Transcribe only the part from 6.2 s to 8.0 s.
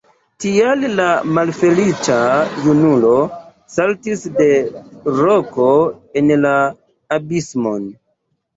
en la abismon.